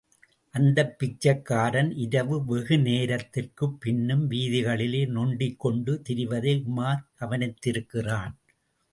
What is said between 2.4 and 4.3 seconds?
வெகு நேரத்திற்குப் பின்னும்